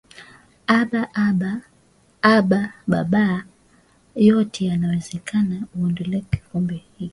Aba 2.37 2.61
Baba 2.91 3.43
yote 4.29 4.59
yawezekana 4.69 5.55
kwako 5.59 5.71
uniondolee 5.79 6.21
kikombe 6.31 6.73
hiki 6.75 7.09